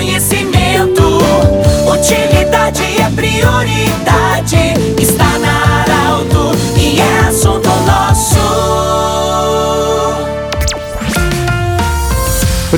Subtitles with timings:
[0.00, 1.18] conhecimento.
[1.86, 2.49] Utilidade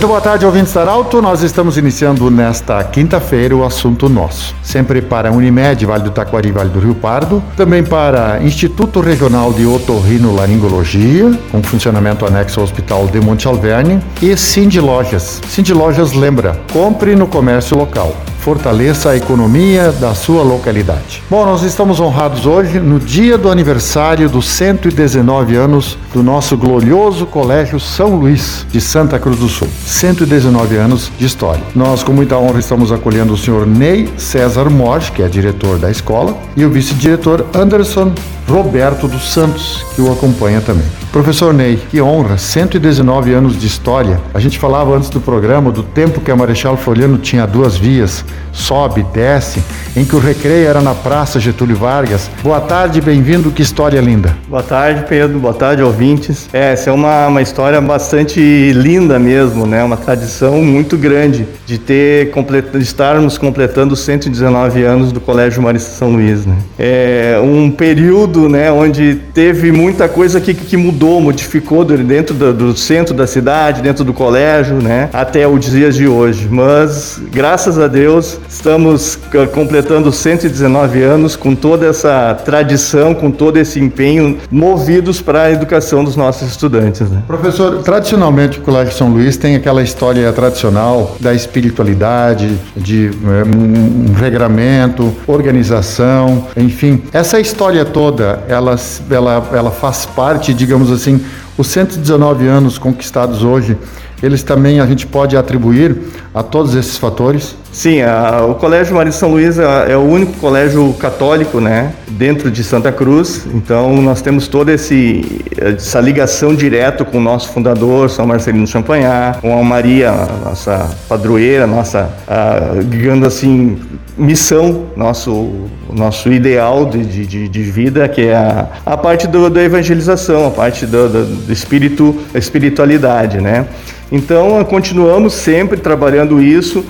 [0.03, 1.23] Muito boa tarde, ouvintes Arauto.
[1.23, 4.53] Nós estamos iniciando nesta quinta-feira o assunto nosso.
[4.61, 7.41] Sempre para Unimed, Vale do Taquari, Vale do Rio Pardo.
[7.57, 14.03] Também para Instituto Regional de Otorrinolaringologia, com funcionamento anexo ao Hospital de Monte Alverne.
[14.21, 15.41] E Cindy Lojas.
[15.49, 21.23] Cindy Lojas lembra, compre no comércio local fortaleça a economia da sua localidade.
[21.31, 27.25] Bom, nós estamos honrados hoje no dia do aniversário dos 119 anos do nosso glorioso
[27.25, 29.69] Colégio São Luís de Santa Cruz do Sul.
[29.87, 31.63] 119 anos de história.
[31.73, 35.89] Nós, com muita honra, estamos acolhendo o senhor Ney César Morge, que é diretor da
[35.89, 38.13] escola, e o vice-diretor Anderson
[38.53, 40.85] Roberto dos Santos, que o acompanha também.
[41.11, 44.21] Professor Ney, que honra, 119 anos de história.
[44.35, 48.23] A gente falava antes do programa do tempo que a Marechal Floriano tinha duas vias,
[48.53, 49.63] sobe, desce,
[49.97, 52.31] em que o recreio era na Praça Getúlio Vargas.
[52.43, 54.37] Boa tarde, bem-vindo, que história linda.
[54.49, 56.49] Boa tarde, Pedro, boa tarde, ouvintes.
[56.53, 59.83] É, essa é uma, uma história bastante linda mesmo, né?
[59.83, 62.71] Uma tradição muito grande de ter complet...
[62.71, 66.57] de estarmos completando 119 anos do Colégio Marista São Luís, né?
[66.79, 72.77] É um período, né, onde teve muita coisa que, que mudou, modificou dentro do, do
[72.77, 76.49] centro da cidade, dentro do colégio, né, até os dias de hoje.
[76.51, 79.19] Mas, graças a Deus, estamos
[79.53, 86.05] completando 119 anos com toda essa tradição, com todo esse empenho, movidos para a educação
[86.05, 87.11] dos nossos estudantes.
[87.11, 87.23] Né?
[87.27, 94.15] Professor, tradicionalmente o Colégio São Luís tem aquela história tradicional da espiritualidade, de um, um
[94.15, 97.03] regramento, organização, enfim.
[97.13, 98.77] Essa história toda, ela,
[99.11, 101.21] ela, ela faz parte, digamos assim,
[101.57, 103.77] os 119 anos conquistados hoje,
[104.23, 105.97] eles também a gente pode atribuir
[106.33, 107.57] a todos esses fatores?
[107.73, 112.63] Sim, a, o Colégio Maria São Luís é, o único colégio católico, né, dentro de
[112.63, 113.47] Santa Cruz.
[113.53, 119.41] Então nós temos toda esse, essa ligação direta com o nosso fundador, São Marcelino Champagnat,
[119.41, 120.13] com a Maria,
[120.45, 123.79] nossa padroeira, nossa, a, digamos assim,
[124.17, 129.63] missão, nosso, nosso ideal de, de, de vida, que é a, a parte do, da
[129.63, 133.67] evangelização, a parte do, do, do espírito, espiritualidade, né?
[134.11, 136.85] Então continuamos sempre trabalhando isso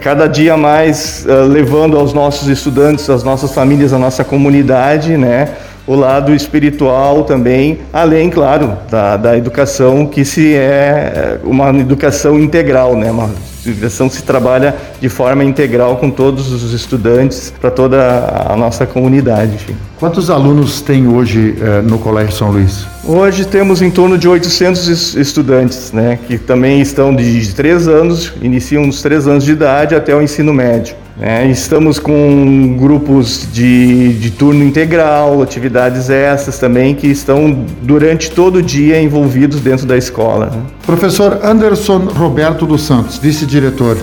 [0.00, 5.48] cada dia mais uh, levando aos nossos estudantes, às nossas famílias, à nossa comunidade, né,
[5.86, 12.96] o lado espiritual também, além, claro, da, da educação que se é uma educação integral,
[12.96, 13.30] né, uma
[13.64, 19.54] educação se trabalha de forma integral com todos os estudantes para toda a nossa comunidade.
[19.54, 19.76] Enfim.
[19.98, 22.86] Quantos alunos tem hoje eh, no Colégio São Luís?
[23.04, 28.88] Hoje temos em torno de 800 estudantes, né, que também estão de 3 anos, iniciam
[28.88, 30.94] dos 3 anos de idade até o ensino médio.
[31.18, 31.48] Né?
[31.50, 38.62] Estamos com grupos de, de turno integral, atividades essas também, que estão durante todo o
[38.62, 40.46] dia envolvidos dentro da escola.
[40.46, 40.62] Né?
[40.84, 43.96] Professor Anderson Roberto dos Santos, vice-diretor,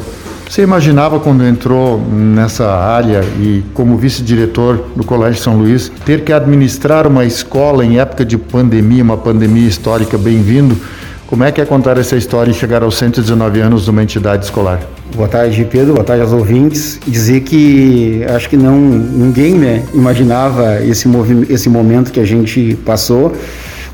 [0.49, 6.33] você imaginava quando entrou nessa área e como vice-diretor do Colégio São Luís ter que
[6.33, 10.77] administrar uma escola em época de pandemia, uma pandemia histórica, bem-vindo?
[11.25, 14.45] Como é que é contar essa história e chegar aos 119 anos de uma entidade
[14.45, 14.79] escolar?
[15.15, 15.93] Boa tarde, Pedro.
[15.93, 16.99] Boa tarde aos ouvintes.
[17.05, 21.07] Dizer que acho que não ninguém né, imaginava esse,
[21.49, 23.31] esse momento que a gente passou,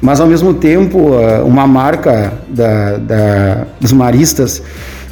[0.01, 1.11] mas ao mesmo tempo
[1.45, 4.61] uma marca da, da, dos maristas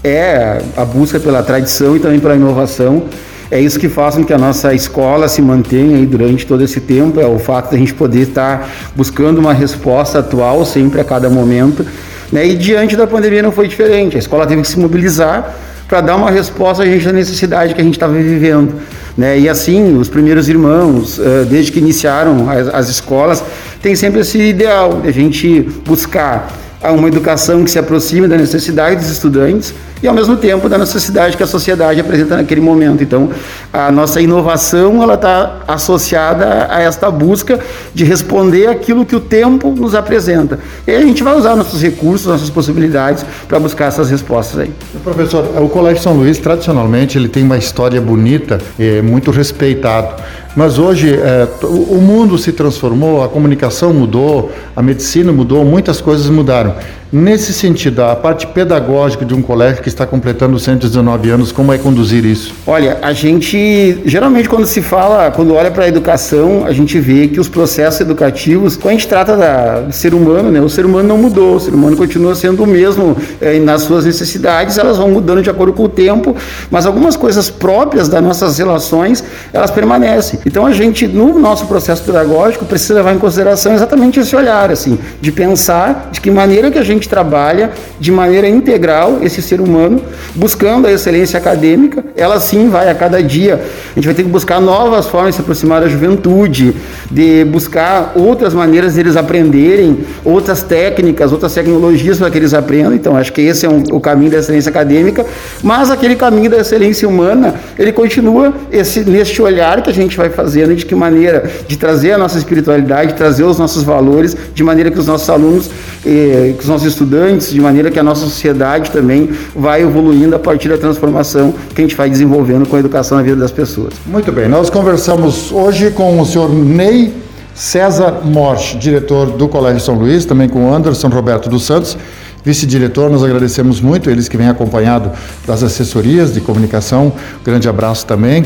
[0.02, 3.04] é a busca pela tradição e também pela inovação.
[3.52, 7.20] É isso que faz com que a nossa escola se mantenha durante todo esse tempo,
[7.20, 11.30] é o fato de a gente poder estar buscando uma resposta atual sempre a cada
[11.30, 11.86] momento
[12.32, 12.46] né?
[12.46, 14.16] E diante da pandemia não foi diferente.
[14.16, 15.56] A escola teve que se mobilizar
[15.88, 18.76] para dar uma resposta a gente da necessidade que a gente estava vivendo.
[19.18, 19.40] Né?
[19.40, 23.44] E assim, os primeiros irmãos, eh, desde que iniciaram as, as escolas,
[23.82, 26.52] tem sempre esse ideal de a gente buscar
[26.84, 31.36] uma educação que se aproxime da necessidade dos estudantes e ao mesmo tempo da necessidade
[31.36, 33.04] que a sociedade apresenta naquele momento.
[33.04, 33.30] Então,
[33.74, 37.60] a nossa inovação ela está associada a esta busca
[37.94, 40.60] de responder aquilo que o tempo nos apresenta.
[40.86, 44.72] E a gente vai usar nossos recursos, nossas possibilidades para buscar essas respostas aí.
[45.04, 50.22] Professor, o Colégio São Luís tradicionalmente ele tem uma história bonita, e muito respeitado.
[50.58, 56.28] Mas hoje é, o mundo se transformou, a comunicação mudou, a medicina mudou, muitas coisas
[56.32, 56.74] mudaram.
[57.12, 61.78] Nesse sentido, a parte pedagógica de um colégio que está completando 119 anos, como é
[61.78, 62.54] conduzir isso?
[62.68, 67.30] Olha, a gente geralmente quando se fala, quando olha para a educação, a gente vê
[67.30, 70.86] que os processos educativos, quando a gente trata da, do ser humano, né, o ser
[70.86, 74.98] humano não mudou, o ser humano continua sendo o mesmo eh, nas suas necessidades, elas
[74.98, 76.36] vão mudando de acordo com o tempo,
[76.70, 80.42] mas algumas coisas próprias das nossas relações, elas permanecem.
[80.46, 85.00] Então a gente, no nosso processo pedagógico, precisa levar em consideração exatamente esse olhar, assim,
[85.22, 89.62] de pensar de que maneira que a gente gente trabalha de maneira integral esse ser
[89.62, 90.02] humano,
[90.36, 92.04] buscando a excelência acadêmica.
[92.16, 93.62] Ela sim vai a cada dia.
[93.92, 96.76] A gente vai ter que buscar novas formas de se aproximar da juventude,
[97.10, 102.94] de buscar outras maneiras deles aprenderem, outras técnicas, outras tecnologias para que eles aprendam.
[102.94, 105.26] Então, acho que esse é um, o caminho da excelência acadêmica.
[105.64, 110.30] Mas aquele caminho da excelência humana, ele continua esse, neste olhar que a gente vai
[110.30, 114.92] fazendo, de que maneira de trazer a nossa espiritualidade, trazer os nossos valores, de maneira
[114.92, 115.70] que os nossos alunos,
[116.06, 120.40] eh, que os nossos estudantes, de maneira que a nossa sociedade também vai evoluindo a
[120.40, 123.94] partir da transformação que a gente vai desenvolvendo com a educação na vida das pessoas.
[124.06, 127.14] Muito bem, nós conversamos hoje com o senhor Ney
[127.54, 131.98] César Morsch, diretor do Colégio São Luís, também com o Anderson Roberto dos Santos,
[132.44, 133.10] vice-diretor.
[133.10, 135.12] Nós agradecemos muito eles que vêm acompanhado
[135.46, 137.12] das assessorias de comunicação.
[137.44, 138.46] Grande abraço também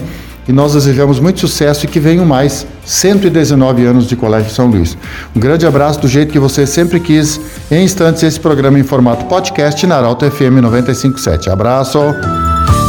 [0.52, 4.98] e nós desejamos muito sucesso e que venham mais 119 anos de Colégio São Luís.
[5.34, 7.40] Um grande abraço do jeito que você sempre quis.
[7.72, 11.50] Em instantes, esse programa em formato podcast na Arauto FM 957.
[11.50, 12.00] Abraço!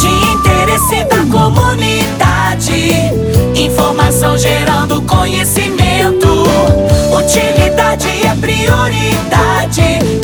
[0.01, 2.91] De interesse da comunidade,
[3.55, 6.27] informação gerando conhecimento,
[7.17, 10.22] utilidade é prioridade.